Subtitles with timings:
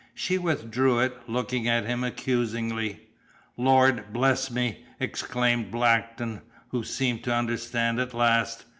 [0.15, 3.01] She withdrew it, looking at him accusingly.
[3.55, 8.65] "Lord bless me!" exclaimed Blackton, who seemed to understand at last.